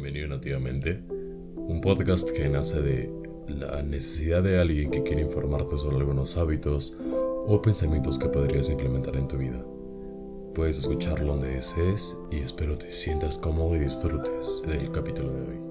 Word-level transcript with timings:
bienvenido 0.00 0.28
Nativamente, 0.28 1.02
un 1.56 1.80
podcast 1.80 2.30
que 2.30 2.48
nace 2.48 2.80
de 2.80 3.10
la 3.48 3.82
necesidad 3.82 4.44
de 4.44 4.60
alguien 4.60 4.92
que 4.92 5.02
quiere 5.02 5.22
informarte 5.22 5.76
sobre 5.76 5.96
algunos 5.96 6.36
hábitos 6.36 6.96
o 7.46 7.60
pensamientos 7.60 8.16
que 8.16 8.28
podrías 8.28 8.70
implementar 8.70 9.16
en 9.16 9.26
tu 9.26 9.38
vida. 9.38 9.60
Puedes 10.54 10.78
escucharlo 10.78 11.32
donde 11.32 11.48
desees 11.48 12.16
y 12.30 12.36
espero 12.36 12.78
te 12.78 12.92
sientas 12.92 13.38
cómodo 13.38 13.74
y 13.74 13.80
disfrutes 13.80 14.62
del 14.68 14.88
capítulo 14.92 15.32
de 15.32 15.40
hoy. 15.40 15.67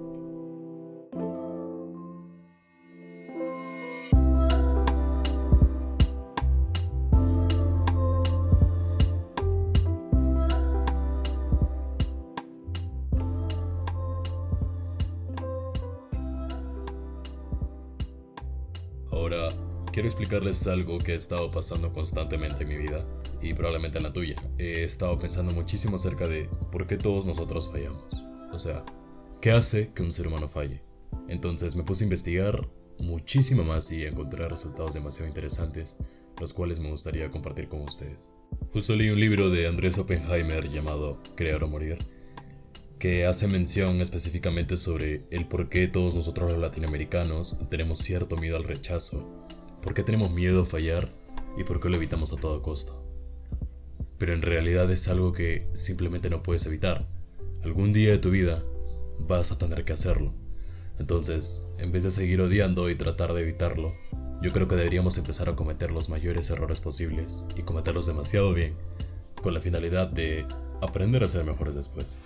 Ahora, 19.11 19.53
quiero 19.91 20.07
explicarles 20.07 20.67
algo 20.67 20.99
que 20.99 21.13
he 21.13 21.15
estado 21.15 21.49
pasando 21.51 21.91
constantemente 21.93 22.63
en 22.63 22.69
mi 22.69 22.77
vida 22.77 23.05
y 23.41 23.53
probablemente 23.53 23.97
en 23.97 24.03
la 24.03 24.13
tuya. 24.13 24.35
He 24.57 24.83
estado 24.83 25.17
pensando 25.17 25.51
muchísimo 25.51 25.95
acerca 25.95 26.27
de 26.27 26.49
por 26.71 26.87
qué 26.87 26.97
todos 26.97 27.25
nosotros 27.25 27.71
fallamos. 27.71 28.03
O 28.51 28.59
sea, 28.59 28.83
¿qué 29.41 29.51
hace 29.51 29.91
que 29.93 30.03
un 30.03 30.11
ser 30.11 30.27
humano 30.27 30.47
falle? 30.47 30.81
Entonces 31.27 31.75
me 31.75 31.83
puse 31.83 32.03
a 32.03 32.05
investigar 32.05 32.67
muchísimo 32.99 33.63
más 33.63 33.91
y 33.91 34.05
encontré 34.05 34.47
resultados 34.47 34.93
demasiado 34.93 35.27
interesantes, 35.27 35.97
los 36.39 36.53
cuales 36.53 36.79
me 36.79 36.89
gustaría 36.89 37.29
compartir 37.29 37.67
con 37.67 37.81
ustedes. 37.81 38.31
Justo 38.73 38.95
leí 38.95 39.09
un 39.09 39.19
libro 39.19 39.49
de 39.49 39.67
Andrés 39.67 39.97
Oppenheimer 39.97 40.69
llamado 40.69 41.21
Crear 41.35 41.63
o 41.63 41.67
Morir, 41.67 41.97
que 42.99 43.25
hace 43.25 43.47
mención 43.47 44.01
específicamente 44.01 44.75
sobre 44.75 45.23
el 45.29 45.47
por 45.47 45.69
qué 45.69 45.87
todos 45.87 46.15
nosotros 46.15 46.51
los 46.51 46.59
latinoamericanos 46.59 47.59
tenemos 47.69 47.99
cierto 47.99 48.37
miedo 48.37 48.57
al 48.57 48.63
rechazo, 48.63 49.27
por 49.81 49.93
qué 49.93 50.03
tenemos 50.03 50.31
miedo 50.31 50.61
a 50.61 50.65
fallar 50.65 51.07
y 51.57 51.63
por 51.63 51.79
qué 51.79 51.89
lo 51.89 51.97
evitamos 51.97 52.33
a 52.33 52.37
toda 52.37 52.61
costa. 52.61 52.93
Pero 54.17 54.33
en 54.33 54.41
realidad 54.41 54.91
es 54.91 55.07
algo 55.07 55.31
que 55.31 55.67
simplemente 55.73 56.29
no 56.29 56.41
puedes 56.41 56.65
evitar. 56.65 57.07
Algún 57.63 57.93
día 57.93 58.11
de 58.11 58.17
tu 58.17 58.31
vida 58.31 58.63
vas 59.19 59.51
a 59.51 59.57
tener 59.59 59.85
que 59.85 59.93
hacerlo. 59.93 60.33
Entonces, 60.99 61.67
en 61.77 61.91
vez 61.91 62.03
de 62.03 62.11
seguir 62.11 62.41
odiando 62.41 62.89
y 62.89 62.95
tratar 62.95 63.33
de 63.33 63.43
evitarlo, 63.43 63.93
yo 64.41 64.51
creo 64.51 64.67
que 64.67 64.75
deberíamos 64.75 65.17
empezar 65.19 65.49
a 65.49 65.55
cometer 65.55 65.91
los 65.91 66.09
mayores 66.09 66.49
errores 66.49 66.79
posibles 66.79 67.45
y 67.55 67.61
cometerlos 67.61 68.07
demasiado 68.07 68.53
bien, 68.53 68.73
con 69.43 69.53
la 69.53 69.61
finalidad 69.61 70.07
de 70.07 70.45
aprender 70.81 71.23
a 71.23 71.27
ser 71.27 71.43
mejores 71.43 71.75
después. 71.75 72.19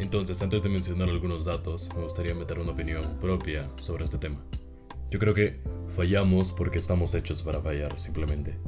Entonces, 0.00 0.40
antes 0.40 0.62
de 0.62 0.70
mencionar 0.70 1.10
algunos 1.10 1.44
datos, 1.44 1.90
me 1.94 2.02
gustaría 2.02 2.34
meter 2.34 2.58
una 2.58 2.72
opinión 2.72 3.18
propia 3.20 3.70
sobre 3.76 4.04
este 4.04 4.16
tema. 4.16 4.42
Yo 5.10 5.18
creo 5.18 5.34
que 5.34 5.60
fallamos 5.88 6.52
porque 6.52 6.78
estamos 6.78 7.14
hechos 7.14 7.42
para 7.42 7.60
fallar, 7.60 7.98
simplemente. 7.98 8.58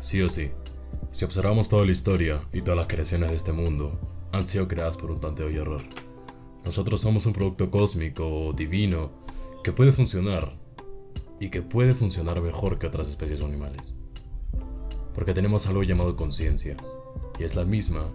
Sí 0.00 0.22
o 0.22 0.30
sí. 0.30 0.50
Si 1.10 1.26
observamos 1.26 1.68
toda 1.68 1.84
la 1.84 1.92
historia 1.92 2.40
y 2.54 2.62
todas 2.62 2.78
las 2.78 2.86
creaciones 2.86 3.28
de 3.28 3.36
este 3.36 3.52
mundo, 3.52 4.00
han 4.32 4.46
sido 4.46 4.66
creadas 4.66 4.96
por 4.96 5.12
un 5.12 5.20
tanteo 5.20 5.50
y 5.50 5.56
error. 5.56 5.82
Nosotros 6.64 7.02
somos 7.02 7.26
un 7.26 7.34
producto 7.34 7.70
cósmico 7.70 8.26
o 8.26 8.52
divino 8.54 9.12
que 9.62 9.72
puede 9.72 9.92
funcionar 9.92 10.50
y 11.38 11.50
que 11.50 11.60
puede 11.60 11.92
funcionar 11.92 12.40
mejor 12.40 12.78
que 12.78 12.86
otras 12.86 13.10
especies 13.10 13.42
o 13.42 13.46
animales. 13.46 13.94
Porque 15.12 15.34
tenemos 15.34 15.66
algo 15.66 15.82
llamado 15.82 16.16
conciencia, 16.16 16.78
y 17.38 17.44
es 17.44 17.56
la 17.56 17.66
misma 17.66 18.06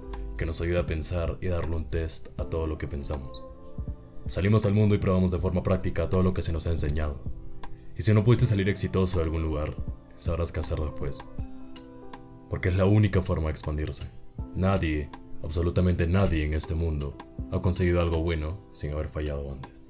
que 0.44 0.47
nos 0.47 0.59
ayuda 0.59 0.81
a 0.81 0.86
pensar 0.86 1.38
y 1.39 1.47
darle 1.47 1.77
un 1.77 1.88
test 1.88 2.38
a 2.38 2.44
todo 2.44 2.67
lo 2.67 2.77
que 2.77 2.86
pensamos. 2.86 3.45
Salimos 4.25 4.66
al 4.66 4.73
mundo 4.73 4.94
y 4.94 4.97
probamos 4.97 5.31
de 5.31 5.39
forma 5.39 5.63
práctica 5.63 6.09
todo 6.09 6.22
lo 6.22 6.33
que 6.33 6.41
se 6.41 6.52
nos 6.52 6.67
ha 6.67 6.72
enseñado. 6.72 7.22
Y 7.98 8.02
si 8.02 8.14
no 8.14 8.26
pudiste 8.26 8.45
salir 8.45 8.67
exitoso 8.67 9.20
de 9.20 9.23
algún 9.23 9.42
lugar, 9.42 9.73
sabrás 10.17 10.52
qué 10.52 10.59
hacer 10.59 10.82
después. 10.82 11.23
Porque 12.49 12.67
es 12.67 12.76
la 12.76 12.83
única 12.83 13.21
forma 13.21 13.45
de 13.45 13.52
expandirse. 13.52 14.09
Nadie, 14.53 15.09
absolutamente 15.42 16.08
nadie 16.08 16.43
en 16.43 16.55
este 16.55 16.76
mundo, 16.76 17.15
ha 17.53 17.61
conseguido 17.61 18.02
algo 18.02 18.21
bueno 18.21 18.67
sin 18.73 18.92
haber 18.92 19.08
fallado 19.08 19.49
antes. 19.49 19.82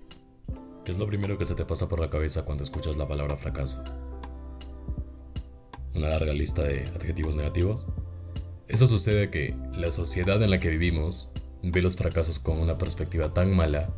¿Qué 0.86 0.92
es 0.92 1.00
lo 1.00 1.08
primero 1.08 1.36
que 1.36 1.46
se 1.46 1.56
te 1.56 1.66
pasa 1.66 1.90
por 1.90 2.00
la 2.00 2.12
cabeza 2.12 2.46
cuando 2.46 2.64
escuchas 2.64 2.98
la 2.98 3.08
palabra 3.08 3.38
fracaso? 3.38 3.84
¿Una 5.96 6.10
larga 6.10 6.32
lista 6.32 6.62
de 6.62 6.86
adjetivos 6.90 7.36
negativos? 7.36 7.88
Eso 8.68 8.88
sucede 8.88 9.30
que 9.30 9.56
la 9.76 9.92
sociedad 9.92 10.42
en 10.42 10.50
la 10.50 10.60
que 10.60 10.70
vivimos 10.70 11.32
ve 11.62 11.82
los 11.82 11.98
fracasos 11.98 12.40
con 12.40 12.60
una 12.60 12.78
perspectiva 12.78 13.34
tan 13.34 13.54
mala 13.54 13.90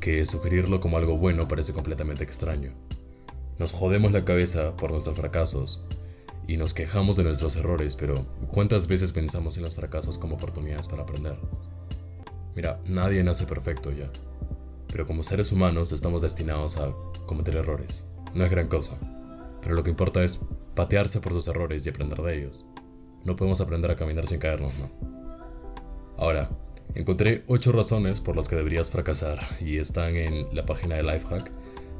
que 0.00 0.26
sugerirlo 0.26 0.80
como 0.80 0.98
algo 0.98 1.18
bueno 1.18 1.46
parece 1.46 1.72
completamente 1.72 2.24
extraño. 2.24 2.72
Nos 3.58 3.72
jodemos 3.72 4.12
la 4.12 4.24
cabeza 4.24 4.76
por 4.76 4.90
nuestros 4.90 5.16
fracasos 5.16 5.82
y 6.48 6.56
nos 6.56 6.74
quejamos 6.74 7.16
de 7.16 7.24
nuestros 7.24 7.56
errores, 7.56 7.94
pero 7.94 8.26
¿cuántas 8.52 8.88
veces 8.88 9.12
pensamos 9.12 9.56
en 9.56 9.62
los 9.62 9.76
fracasos 9.76 10.18
como 10.18 10.34
oportunidades 10.34 10.88
para 10.88 11.02
aprender? 11.02 11.36
Mira, 12.56 12.80
nadie 12.86 13.22
nace 13.22 13.46
perfecto 13.46 13.92
ya, 13.92 14.10
pero 14.90 15.06
como 15.06 15.22
seres 15.22 15.52
humanos 15.52 15.92
estamos 15.92 16.22
destinados 16.22 16.78
a 16.78 16.92
cometer 17.26 17.56
errores. 17.56 18.06
No 18.34 18.44
es 18.44 18.50
gran 18.50 18.66
cosa, 18.66 18.98
pero 19.62 19.74
lo 19.74 19.84
que 19.84 19.90
importa 19.90 20.24
es 20.24 20.40
patearse 20.74 21.20
por 21.20 21.32
sus 21.32 21.46
errores 21.48 21.86
y 21.86 21.90
aprender 21.90 22.20
de 22.22 22.38
ellos. 22.38 22.64
No 23.24 23.36
podemos 23.36 23.60
aprender 23.60 23.90
a 23.90 23.96
caminar 23.96 24.26
sin 24.26 24.38
caernos, 24.38 24.72
¿no? 24.74 24.90
Ahora, 26.16 26.50
encontré 26.94 27.44
8 27.46 27.72
razones 27.72 28.20
por 28.20 28.36
las 28.36 28.48
que 28.48 28.56
deberías 28.56 28.90
fracasar 28.90 29.38
y 29.60 29.78
están 29.78 30.16
en 30.16 30.54
la 30.54 30.64
página 30.64 30.96
de 30.96 31.02
Lifehack, 31.02 31.50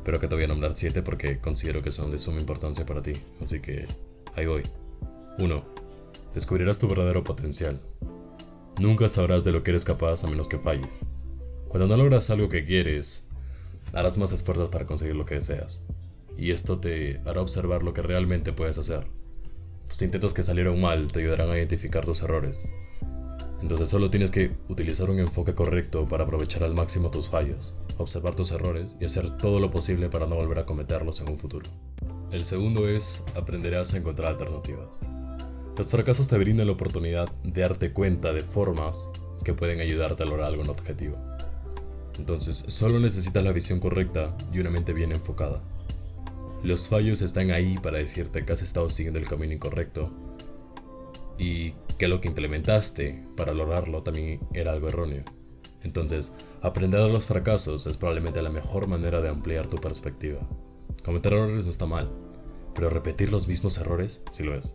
pero 0.04 0.18
que 0.18 0.26
te 0.26 0.34
voy 0.34 0.44
a 0.44 0.48
nombrar 0.48 0.74
7 0.74 1.02
porque 1.02 1.38
considero 1.38 1.82
que 1.82 1.90
son 1.90 2.10
de 2.10 2.18
suma 2.18 2.40
importancia 2.40 2.86
para 2.86 3.02
ti, 3.02 3.14
así 3.42 3.60
que 3.60 3.86
ahí 4.34 4.46
voy. 4.46 4.62
1. 5.38 5.64
Descubrirás 6.34 6.78
tu 6.78 6.88
verdadero 6.88 7.22
potencial. 7.22 7.80
Nunca 8.80 9.08
sabrás 9.08 9.44
de 9.44 9.52
lo 9.52 9.62
que 9.62 9.70
eres 9.70 9.84
capaz 9.84 10.24
a 10.24 10.28
menos 10.28 10.48
que 10.48 10.58
falles. 10.58 11.00
Cuando 11.68 11.86
no 11.86 11.96
logras 11.96 12.30
algo 12.30 12.48
que 12.48 12.64
quieres, 12.64 13.26
harás 13.92 14.18
más 14.18 14.32
esfuerzos 14.32 14.68
para 14.70 14.86
conseguir 14.86 15.16
lo 15.16 15.24
que 15.24 15.34
deseas. 15.34 15.82
Y 16.36 16.52
esto 16.52 16.78
te 16.78 17.20
hará 17.26 17.40
observar 17.40 17.82
lo 17.82 17.92
que 17.92 18.02
realmente 18.02 18.52
puedes 18.52 18.78
hacer. 18.78 19.06
Tus 19.88 20.02
intentos 20.02 20.34
que 20.34 20.42
salieron 20.42 20.80
mal 20.80 21.10
te 21.10 21.20
ayudarán 21.20 21.50
a 21.50 21.56
identificar 21.56 22.04
tus 22.04 22.22
errores. 22.22 22.68
Entonces 23.62 23.88
solo 23.88 24.10
tienes 24.10 24.30
que 24.30 24.52
utilizar 24.68 25.10
un 25.10 25.18
enfoque 25.18 25.54
correcto 25.54 26.06
para 26.06 26.24
aprovechar 26.24 26.62
al 26.62 26.74
máximo 26.74 27.10
tus 27.10 27.28
fallos, 27.28 27.74
observar 27.96 28.34
tus 28.34 28.52
errores 28.52 28.96
y 29.00 29.04
hacer 29.04 29.36
todo 29.36 29.58
lo 29.58 29.70
posible 29.70 30.08
para 30.08 30.26
no 30.26 30.36
volver 30.36 30.60
a 30.60 30.66
cometerlos 30.66 31.20
en 31.20 31.28
un 31.28 31.36
futuro. 31.36 31.68
El 32.30 32.44
segundo 32.44 32.88
es, 32.88 33.24
aprenderás 33.34 33.94
a 33.94 33.98
encontrar 33.98 34.28
alternativas. 34.28 35.00
Los 35.76 35.88
fracasos 35.88 36.28
te 36.28 36.38
brindan 36.38 36.66
la 36.66 36.74
oportunidad 36.74 37.32
de 37.42 37.62
darte 37.62 37.92
cuenta 37.92 38.32
de 38.32 38.44
formas 38.44 39.10
que 39.44 39.54
pueden 39.54 39.80
ayudarte 39.80 40.22
a 40.22 40.26
lograr 40.26 40.48
algún 40.48 40.68
objetivo. 40.68 41.16
Entonces, 42.18 42.56
solo 42.68 42.98
necesitas 42.98 43.42
la 43.42 43.52
visión 43.52 43.80
correcta 43.80 44.36
y 44.52 44.58
una 44.58 44.70
mente 44.70 44.92
bien 44.92 45.12
enfocada. 45.12 45.62
Los 46.62 46.88
fallos 46.88 47.22
están 47.22 47.50
ahí 47.52 47.78
para 47.78 47.98
decirte 47.98 48.44
que 48.44 48.52
has 48.52 48.62
estado 48.62 48.90
siguiendo 48.90 49.20
el 49.20 49.28
camino 49.28 49.52
incorrecto 49.52 50.10
y 51.38 51.72
que 51.98 52.08
lo 52.08 52.20
que 52.20 52.28
implementaste 52.28 53.24
para 53.36 53.54
lograrlo 53.54 54.02
también 54.02 54.40
era 54.52 54.72
algo 54.72 54.88
erróneo. 54.88 55.22
Entonces, 55.82 56.34
aprender 56.60 57.00
de 57.00 57.10
los 57.10 57.26
fracasos 57.26 57.86
es 57.86 57.96
probablemente 57.96 58.42
la 58.42 58.50
mejor 58.50 58.88
manera 58.88 59.20
de 59.20 59.28
ampliar 59.28 59.68
tu 59.68 59.76
perspectiva. 59.76 60.40
Cometer 61.04 61.32
errores 61.32 61.64
no 61.64 61.70
está 61.70 61.86
mal, 61.86 62.10
pero 62.74 62.90
repetir 62.90 63.30
los 63.30 63.46
mismos 63.46 63.78
errores 63.78 64.24
sí 64.30 64.42
lo 64.42 64.54
es. 64.54 64.74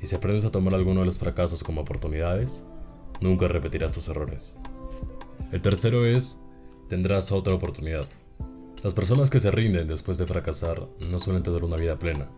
Y 0.00 0.06
si 0.06 0.16
aprendes 0.16 0.46
a 0.46 0.50
tomar 0.50 0.74
alguno 0.74 1.00
de 1.00 1.06
los 1.06 1.18
fracasos 1.18 1.62
como 1.62 1.82
oportunidades, 1.82 2.64
nunca 3.20 3.48
repetirás 3.48 3.92
tus 3.92 4.08
errores. 4.08 4.54
El 5.52 5.60
tercero 5.60 6.06
es, 6.06 6.42
tendrás 6.88 7.32
otra 7.32 7.54
oportunidad. 7.54 8.06
Las 8.86 8.94
personas 8.94 9.30
que 9.30 9.40
se 9.40 9.50
rinden 9.50 9.88
después 9.88 10.16
de 10.16 10.26
fracasar 10.26 10.86
no 11.10 11.18
suelen 11.18 11.42
tener 11.42 11.64
una 11.64 11.74
vida 11.74 11.98
plena. 11.98 12.30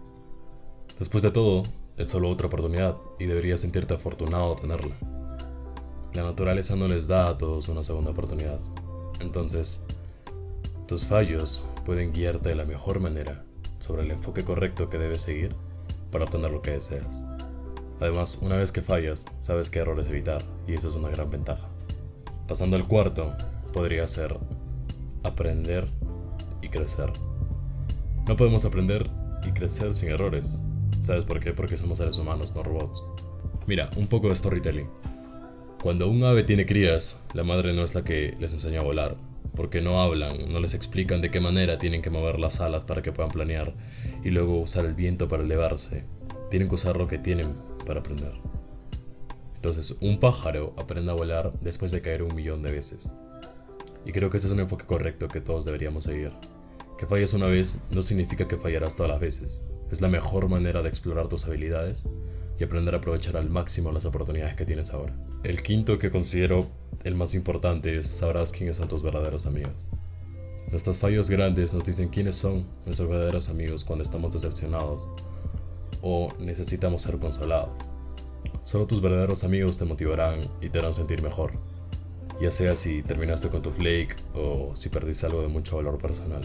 Después 0.98 1.22
de 1.22 1.30
todo, 1.30 1.64
es 1.98 2.08
solo 2.08 2.30
otra 2.30 2.46
oportunidad 2.46 2.96
y 3.18 3.26
deberías 3.26 3.60
sentirte 3.60 3.92
afortunado 3.92 4.54
de 4.54 4.62
tenerla. 4.62 4.96
La 6.14 6.22
naturaleza 6.22 6.74
no 6.74 6.88
les 6.88 7.06
da 7.06 7.28
a 7.28 7.36
todos 7.36 7.68
una 7.68 7.82
segunda 7.82 8.12
oportunidad. 8.12 8.60
Entonces, 9.20 9.84
tus 10.86 11.04
fallos 11.04 11.66
pueden 11.84 12.12
guiarte 12.12 12.48
de 12.48 12.54
la 12.54 12.64
mejor 12.64 12.98
manera 13.00 13.44
sobre 13.78 14.04
el 14.04 14.10
enfoque 14.10 14.42
correcto 14.42 14.88
que 14.88 14.96
debes 14.96 15.20
seguir 15.20 15.54
para 16.10 16.24
obtener 16.24 16.50
lo 16.50 16.62
que 16.62 16.70
deseas. 16.70 17.24
Además, 18.00 18.38
una 18.40 18.56
vez 18.56 18.72
que 18.72 18.80
fallas, 18.80 19.26
sabes 19.40 19.68
qué 19.68 19.80
errores 19.80 20.08
evitar 20.08 20.42
y 20.66 20.72
eso 20.72 20.88
es 20.88 20.94
una 20.94 21.10
gran 21.10 21.30
ventaja. 21.30 21.68
Pasando 22.46 22.78
al 22.78 22.88
cuarto, 22.88 23.34
podría 23.74 24.08
ser 24.08 24.34
aprender 25.24 25.86
crecer. 26.68 27.12
No 28.26 28.36
podemos 28.36 28.64
aprender 28.64 29.10
y 29.46 29.52
crecer 29.52 29.94
sin 29.94 30.10
errores. 30.10 30.62
¿Sabes 31.02 31.24
por 31.24 31.40
qué? 31.40 31.52
Porque 31.52 31.76
somos 31.76 31.98
seres 31.98 32.18
humanos, 32.18 32.54
no 32.54 32.62
robots. 32.62 33.02
Mira, 33.66 33.90
un 33.96 34.06
poco 34.06 34.28
de 34.28 34.34
storytelling. 34.34 34.88
Cuando 35.82 36.08
un 36.08 36.24
ave 36.24 36.42
tiene 36.42 36.66
crías, 36.66 37.22
la 37.34 37.44
madre 37.44 37.72
no 37.72 37.82
es 37.84 37.94
la 37.94 38.02
que 38.02 38.36
les 38.40 38.52
enseña 38.52 38.80
a 38.80 38.84
volar, 38.84 39.16
porque 39.54 39.80
no 39.80 40.00
hablan, 40.00 40.52
no 40.52 40.60
les 40.60 40.74
explican 40.74 41.20
de 41.20 41.30
qué 41.30 41.40
manera 41.40 41.78
tienen 41.78 42.02
que 42.02 42.10
mover 42.10 42.40
las 42.40 42.60
alas 42.60 42.84
para 42.84 43.00
que 43.00 43.12
puedan 43.12 43.30
planear 43.30 43.72
y 44.24 44.30
luego 44.30 44.58
usar 44.58 44.84
el 44.84 44.94
viento 44.94 45.28
para 45.28 45.42
elevarse. 45.42 46.04
Tienen 46.50 46.68
que 46.68 46.74
usar 46.74 46.96
lo 46.96 47.06
que 47.06 47.18
tienen 47.18 47.54
para 47.86 48.00
aprender. 48.00 48.32
Entonces, 49.56 49.96
un 50.00 50.18
pájaro 50.18 50.74
aprende 50.76 51.10
a 51.10 51.14
volar 51.14 51.50
después 51.60 51.92
de 51.92 52.00
caer 52.00 52.22
un 52.22 52.34
millón 52.34 52.62
de 52.62 52.72
veces. 52.72 53.14
Y 54.04 54.12
creo 54.12 54.30
que 54.30 54.36
ese 54.36 54.46
es 54.46 54.52
un 54.52 54.60
enfoque 54.60 54.86
correcto 54.86 55.28
que 55.28 55.40
todos 55.40 55.64
deberíamos 55.64 56.04
seguir. 56.04 56.32
Que 56.98 57.06
falles 57.06 57.32
una 57.32 57.46
vez 57.46 57.78
no 57.90 58.02
significa 58.02 58.48
que 58.48 58.58
fallarás 58.58 58.96
todas 58.96 59.10
las 59.12 59.20
veces. 59.20 59.62
Es 59.88 60.00
la 60.00 60.08
mejor 60.08 60.48
manera 60.48 60.82
de 60.82 60.88
explorar 60.88 61.28
tus 61.28 61.46
habilidades 61.46 62.06
y 62.58 62.64
aprender 62.64 62.94
a 62.94 62.98
aprovechar 62.98 63.36
al 63.36 63.48
máximo 63.48 63.92
las 63.92 64.04
oportunidades 64.04 64.56
que 64.56 64.66
tienes 64.66 64.92
ahora. 64.92 65.16
El 65.44 65.62
quinto 65.62 66.00
que 66.00 66.10
considero 66.10 66.66
el 67.04 67.14
más 67.14 67.34
importante 67.34 67.96
es 67.96 68.08
sabrás 68.08 68.50
quiénes 68.50 68.78
son 68.78 68.88
tus 68.88 69.04
verdaderos 69.04 69.46
amigos. 69.46 69.86
Nuestros 70.72 70.98
fallos 70.98 71.30
grandes 71.30 71.72
nos 71.72 71.84
dicen 71.84 72.08
quiénes 72.08 72.34
son 72.34 72.66
nuestros 72.84 73.08
verdaderos 73.08 73.48
amigos 73.48 73.84
cuando 73.84 74.02
estamos 74.02 74.32
decepcionados 74.32 75.08
o 76.02 76.34
necesitamos 76.40 77.02
ser 77.02 77.18
consolados. 77.18 77.78
Solo 78.64 78.88
tus 78.88 79.00
verdaderos 79.00 79.44
amigos 79.44 79.78
te 79.78 79.84
motivarán 79.84 80.50
y 80.60 80.68
te 80.68 80.80
harán 80.80 80.92
sentir 80.92 81.22
mejor, 81.22 81.52
ya 82.40 82.50
sea 82.50 82.74
si 82.74 83.02
terminaste 83.02 83.48
con 83.48 83.62
tu 83.62 83.70
flake 83.70 84.16
o 84.34 84.74
si 84.74 84.88
perdiste 84.88 85.26
algo 85.26 85.42
de 85.42 85.48
mucho 85.48 85.76
valor 85.76 85.96
personal. 85.98 86.44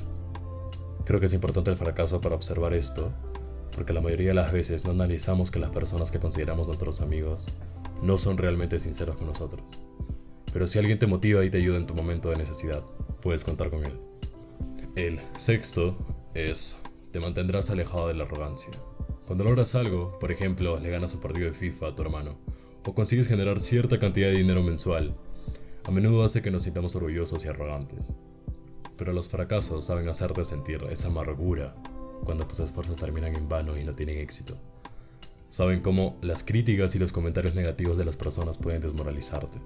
Creo 1.05 1.19
que 1.19 1.25
es 1.25 1.33
importante 1.33 1.69
el 1.69 1.77
fracaso 1.77 2.21
para 2.21 2.35
observar 2.35 2.73
esto, 2.73 3.11
porque 3.75 3.93
la 3.93 4.01
mayoría 4.01 4.29
de 4.29 4.33
las 4.35 4.53
veces 4.53 4.85
no 4.85 4.91
analizamos 4.91 5.51
que 5.51 5.59
las 5.59 5.69
personas 5.69 6.11
que 6.11 6.19
consideramos 6.19 6.67
nuestros 6.67 7.01
amigos 7.01 7.47
no 8.01 8.17
son 8.17 8.37
realmente 8.37 8.79
sinceros 8.79 9.17
con 9.17 9.27
nosotros. 9.27 9.63
Pero 10.53 10.67
si 10.67 10.79
alguien 10.79 10.99
te 10.99 11.07
motiva 11.07 11.43
y 11.43 11.49
te 11.49 11.57
ayuda 11.57 11.77
en 11.77 11.87
tu 11.87 11.93
momento 11.93 12.29
de 12.29 12.37
necesidad, 12.37 12.83
puedes 13.21 13.43
contar 13.43 13.69
con 13.69 13.83
él. 13.85 13.99
El 14.95 15.19
sexto 15.37 15.97
es, 16.35 16.79
te 17.11 17.19
mantendrás 17.19 17.69
alejado 17.69 18.07
de 18.07 18.13
la 18.13 18.23
arrogancia. 18.23 18.71
Cuando 19.25 19.43
logras 19.43 19.75
algo, 19.75 20.17
por 20.19 20.31
ejemplo, 20.31 20.79
le 20.79 20.89
ganas 20.89 21.15
un 21.15 21.21
partido 21.21 21.47
de 21.47 21.53
FIFA 21.53 21.87
a 21.87 21.95
tu 21.95 22.03
hermano, 22.03 22.35
o 22.85 22.93
consigues 22.93 23.27
generar 23.27 23.59
cierta 23.59 23.99
cantidad 23.99 24.27
de 24.27 24.37
dinero 24.37 24.61
mensual, 24.63 25.15
a 25.83 25.91
menudo 25.91 26.23
hace 26.23 26.41
que 26.41 26.51
nos 26.51 26.63
sintamos 26.63 26.95
orgullosos 26.95 27.43
y 27.43 27.47
arrogantes. 27.47 28.11
Pero 28.97 29.13
los 29.13 29.29
fracasos 29.29 29.85
saben 29.85 30.07
hacerte 30.07 30.45
sentir 30.45 30.83
esa 30.89 31.07
amargura 31.07 31.75
cuando 32.23 32.47
tus 32.47 32.59
esfuerzos 32.59 32.99
terminan 32.99 33.35
en 33.35 33.49
vano 33.49 33.77
y 33.77 33.83
no 33.83 33.93
tienen 33.93 34.17
éxito. 34.19 34.55
Saben 35.49 35.81
cómo 35.81 36.17
las 36.21 36.43
críticas 36.43 36.95
y 36.95 36.99
los 36.99 37.13
comentarios 37.13 37.53
negativos 37.53 37.97
de 37.97 38.05
las 38.05 38.17
personas 38.17 38.57
pueden 38.57 38.81
desmoralizarte. 38.81 39.59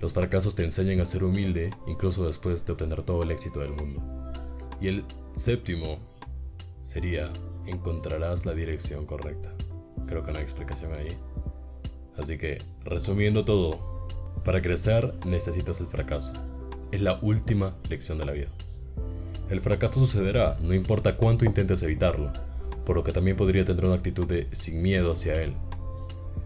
Los 0.00 0.14
fracasos 0.14 0.54
te 0.54 0.64
enseñan 0.64 1.00
a 1.00 1.04
ser 1.04 1.24
humilde 1.24 1.70
incluso 1.86 2.26
después 2.26 2.64
de 2.64 2.72
obtener 2.72 3.02
todo 3.02 3.22
el 3.22 3.30
éxito 3.30 3.60
del 3.60 3.72
mundo. 3.72 4.02
Y 4.80 4.88
el 4.88 5.04
séptimo 5.32 5.98
sería 6.78 7.30
encontrarás 7.66 8.46
la 8.46 8.54
dirección 8.54 9.06
correcta. 9.06 9.52
Creo 10.06 10.24
que 10.24 10.32
no 10.32 10.38
hay 10.38 10.44
explicación 10.44 10.94
ahí. 10.94 11.16
Así 12.16 12.38
que, 12.38 12.62
resumiendo 12.82 13.44
todo, 13.44 14.08
para 14.44 14.62
crecer 14.62 15.14
necesitas 15.26 15.80
el 15.80 15.86
fracaso. 15.86 16.32
Es 16.92 17.00
la 17.00 17.18
última 17.22 17.76
lección 17.88 18.18
de 18.18 18.24
la 18.24 18.32
vida. 18.32 18.48
El 19.48 19.60
fracaso 19.60 20.00
sucederá, 20.00 20.56
no 20.60 20.74
importa 20.74 21.16
cuánto 21.16 21.44
intentes 21.44 21.82
evitarlo, 21.82 22.32
por 22.84 22.96
lo 22.96 23.04
que 23.04 23.12
también 23.12 23.36
podría 23.36 23.64
tener 23.64 23.84
una 23.84 23.94
actitud 23.94 24.26
de 24.26 24.48
sin 24.50 24.82
miedo 24.82 25.12
hacia 25.12 25.40
él. 25.40 25.54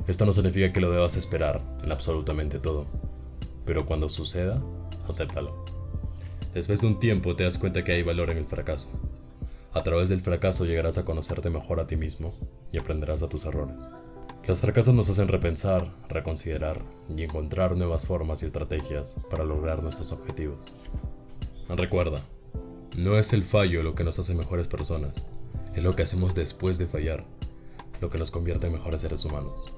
Esto 0.06 0.26
no 0.26 0.32
significa 0.32 0.70
que 0.70 0.80
lo 0.80 0.90
debas 0.90 1.16
esperar 1.16 1.62
en 1.82 1.92
absolutamente 1.92 2.58
todo, 2.58 2.86
pero 3.64 3.86
cuando 3.86 4.10
suceda, 4.10 4.62
acéptalo. 5.08 5.64
Después 6.52 6.82
de 6.82 6.88
un 6.88 6.98
tiempo 6.98 7.34
te 7.34 7.44
das 7.44 7.58
cuenta 7.58 7.82
que 7.82 7.92
hay 7.92 8.02
valor 8.02 8.30
en 8.30 8.38
el 8.38 8.44
fracaso. 8.44 8.90
A 9.72 9.82
través 9.82 10.10
del 10.10 10.20
fracaso 10.20 10.66
llegarás 10.66 10.98
a 10.98 11.04
conocerte 11.04 11.48
mejor 11.48 11.80
a 11.80 11.86
ti 11.86 11.96
mismo 11.96 12.32
y 12.70 12.78
aprenderás 12.78 13.20
de 13.20 13.28
tus 13.28 13.46
errores. 13.46 13.76
Los 14.46 14.60
fracasos 14.60 14.92
nos 14.92 15.08
hacen 15.08 15.28
repensar, 15.28 15.90
reconsiderar 16.10 16.78
y 17.16 17.22
encontrar 17.22 17.78
nuevas 17.78 18.06
formas 18.06 18.42
y 18.42 18.46
estrategias 18.46 19.16
para 19.30 19.42
lograr 19.42 19.82
nuestros 19.82 20.12
objetivos. 20.12 20.66
Recuerda, 21.66 22.20
no 22.94 23.16
es 23.16 23.32
el 23.32 23.42
fallo 23.42 23.82
lo 23.82 23.94
que 23.94 24.04
nos 24.04 24.18
hace 24.18 24.34
mejores 24.34 24.68
personas, 24.68 25.28
es 25.74 25.82
lo 25.82 25.96
que 25.96 26.02
hacemos 26.02 26.34
después 26.34 26.76
de 26.76 26.86
fallar, 26.86 27.24
lo 28.02 28.10
que 28.10 28.18
nos 28.18 28.30
convierte 28.30 28.66
en 28.66 28.74
mejores 28.74 29.00
seres 29.00 29.24
humanos. 29.24 29.72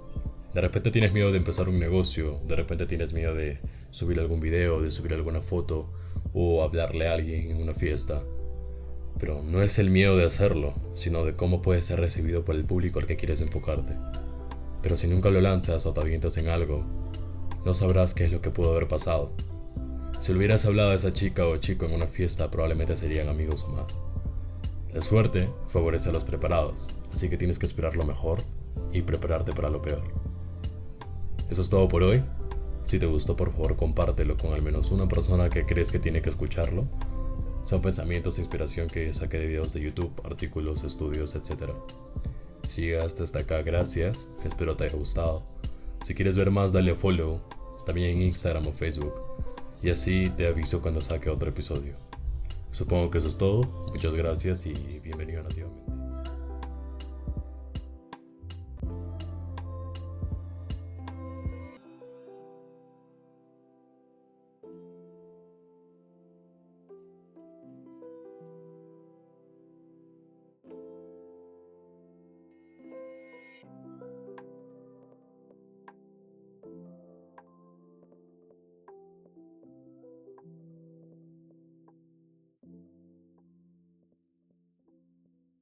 De 0.53 0.61
repente 0.61 0.91
tienes 0.91 1.13
miedo 1.13 1.31
de 1.31 1.39
empezar 1.39 1.69
un 1.69 1.79
negocio, 1.79 2.41
de 2.49 2.57
repente 2.57 2.87
tienes 2.87 3.13
miedo 3.13 3.37
de 3.37 3.61
subir 3.91 4.19
algún 4.19 4.41
video, 4.41 4.83
de 4.83 4.91
subir 4.91 5.15
alguna 5.15 5.43
foto 5.43 5.93
o 6.35 6.65
hablarle 6.65 7.07
a 7.07 7.15
alguien 7.15 7.53
en 7.53 7.63
una 7.63 7.75
fiesta. 7.75 8.25
Pero 9.21 9.45
no 9.45 9.63
es 9.63 9.79
el 9.79 9.91
miedo 9.91 10.17
de 10.17 10.25
hacerlo, 10.25 10.75
sino 10.93 11.25
de 11.25 11.35
cómo 11.35 11.63
puedes 11.63 11.87
ser 11.87 12.01
recibido 12.01 12.45
por 12.45 12.57
el 12.57 12.65
público 12.65 12.99
al 12.99 13.07
que 13.07 13.17
quieres 13.17 13.41
enfocarte. 13.43 13.95
Pero 14.87 14.95
si 14.95 15.09
nunca 15.09 15.31
lo 15.31 15.41
lanzas 15.41 15.85
o 15.85 15.93
te 15.93 16.01
avientas 16.01 16.37
en 16.39 16.47
algo, 16.47 16.85
no 17.65 17.75
sabrás 17.75 18.15
qué 18.15 18.27
es 18.27 18.31
lo 18.31 18.41
que 18.41 18.51
pudo 18.51 18.71
haber 18.71 18.87
pasado. 18.87 19.33
Si 20.21 20.31
le 20.31 20.39
hubieras 20.39 20.65
hablado 20.65 20.93
a 20.93 20.95
esa 20.95 21.13
chica 21.13 21.45
o 21.45 21.57
chico 21.57 21.87
en 21.87 21.93
una 21.93 22.07
fiesta, 22.07 22.53
probablemente 22.53 22.95
serían 22.95 23.29
amigos 23.29 23.65
o 23.65 23.73
más. 23.73 24.01
La 24.95 25.03
suerte 25.03 25.51
favorece 25.67 26.11
a 26.11 26.13
los 26.13 26.23
preparados, 26.23 26.93
así 27.13 27.29
que 27.29 27.37
tienes 27.37 27.59
que 27.59 27.67
esperar 27.67 27.97
lo 27.97 28.05
mejor 28.05 28.45
y 28.93 29.03
prepararte 29.03 29.55
para 29.55 29.71
lo 29.71 29.83
peor. 29.83 30.05
Eso 31.51 31.63
es 31.63 31.69
todo 31.69 31.89
por 31.89 32.05
hoy. 32.05 32.23
Si 32.85 33.01
te 33.01 33.07
gustó, 33.07 33.37
por 33.37 33.51
favor, 33.51 33.75
compártelo 33.75 34.37
con 34.37 34.53
al 34.53 34.63
menos 34.63 34.93
una 34.93 35.09
persona 35.09 35.51
que 35.51 35.67
crees 35.67 35.91
que 35.91 35.99
tiene 35.99 36.23
que 36.23 36.31
escucharlo. 36.31 36.87
Son 37.65 37.83
pensamientos 37.83 38.39
e 38.39 38.43
inspiración 38.43 38.89
que 38.89 39.13
saqué 39.13 39.41
de 39.41 39.49
videos 39.49 39.73
de 39.73 39.81
YouTube, 39.81 40.13
artículos, 40.23 40.85
estudios, 40.85 41.35
etc. 41.35 41.73
Si 42.67 42.83
llegaste 42.83 43.23
hasta 43.23 43.41
acá, 43.41 43.63
gracias. 43.63 44.31
Espero 44.45 44.77
te 44.77 44.85
haya 44.85 44.97
gustado. 44.97 45.43
Si 46.01 46.15
quieres 46.15 46.37
ver 46.37 46.51
más, 46.51 46.73
dale 46.73 46.91
a 46.91 46.95
follow, 46.95 47.41
también 47.85 48.11
en 48.17 48.23
Instagram 48.23 48.67
o 48.67 48.73
Facebook 48.73 49.15
y 49.83 49.91
así 49.91 50.31
te 50.31 50.47
aviso 50.47 50.83
cuando 50.83 51.01
saque 51.01 51.31
otro 51.31 51.51
episodio. 51.51 51.95
Supongo 52.71 53.11
que 53.11 53.19
eso 53.19 53.29
es 53.29 53.39
todo, 53.39 53.65
muchas 53.93 54.15
gracias 54.15 54.67
y 54.67 54.75
bienvenido 55.03 55.43
Nativamente. 55.43 56.06